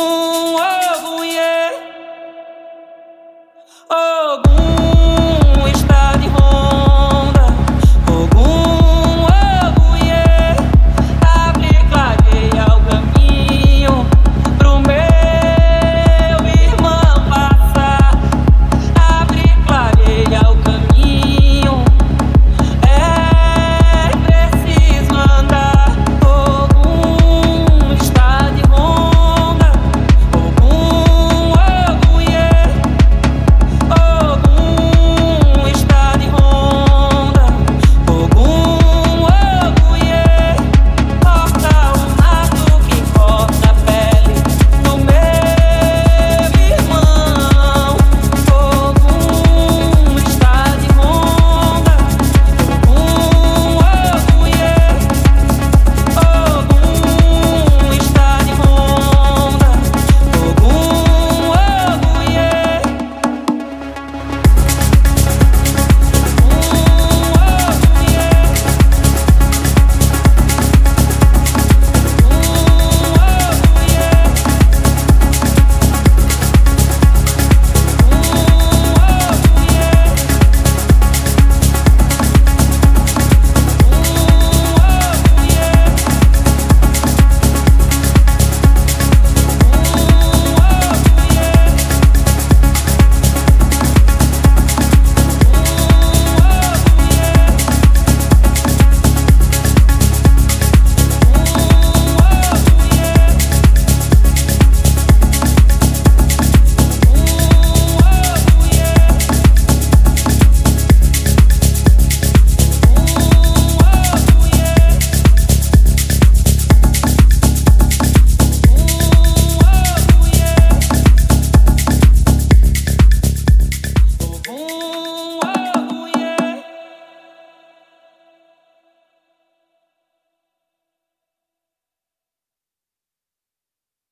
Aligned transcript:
oh 0.00 1.22
yeah. 1.22 1.57